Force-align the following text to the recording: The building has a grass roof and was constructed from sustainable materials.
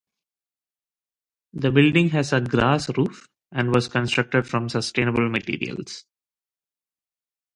The 1.53 1.69
building 1.69 2.09
has 2.09 2.33
a 2.33 2.41
grass 2.41 2.89
roof 2.97 3.27
and 3.51 3.71
was 3.71 3.87
constructed 3.87 4.47
from 4.47 4.67
sustainable 4.67 5.29
materials. 5.29 6.05